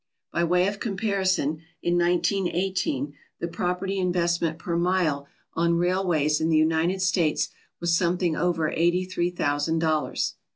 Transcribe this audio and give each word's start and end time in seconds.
By 0.31 0.43
way 0.45 0.65
of 0.65 0.79
comparison, 0.79 1.61
in 1.83 1.95
1918 1.95 3.13
the 3.39 3.47
property 3.47 3.99
investment 3.99 4.57
per 4.57 4.75
mile 4.75 5.27
on 5.53 5.75
railways 5.75 6.41
in 6.41 6.49
the 6.49 6.57
United 6.57 7.03
States 7.03 7.49
was 7.79 7.95
something 7.95 8.35
over 8.35 8.67
eighty 8.69 9.05
three 9.05 9.29
thousand 9.29 9.77
dollars. 9.77 10.37